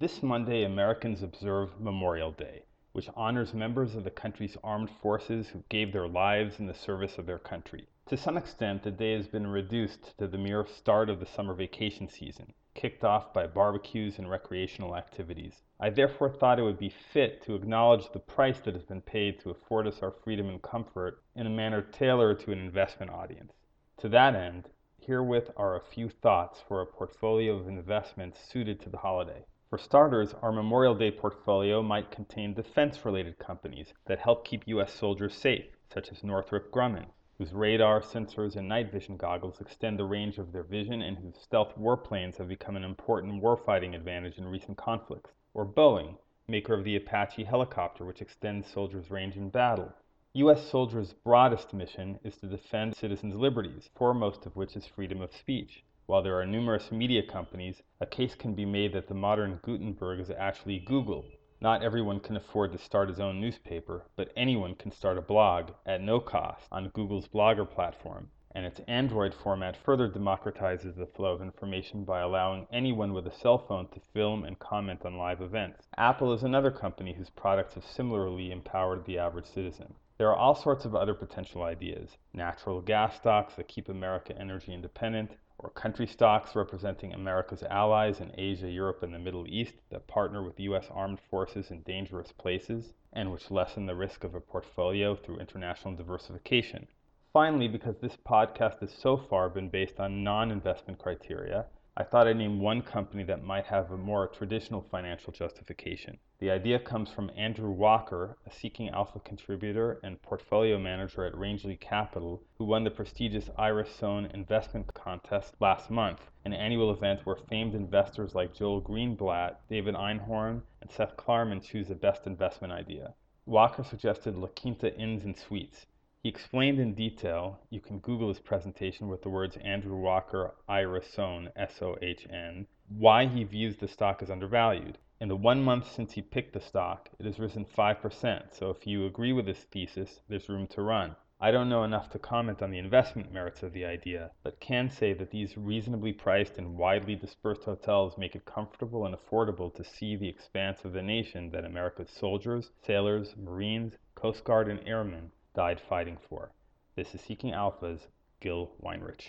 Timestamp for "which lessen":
93.30-93.86